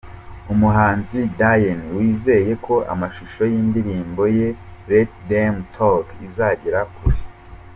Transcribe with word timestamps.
Umuhanzi 0.53 1.19
Diyen 1.39 1.81
wizeye 1.95 2.53
ko 2.65 2.75
amashusho 2.93 3.41
y'indirimbo 3.51 4.23
ye 4.37 4.47
Let 4.89 5.09
them 5.29 5.55
talk 5.77 6.05
izagera 6.27 6.79
kure. 6.95 7.19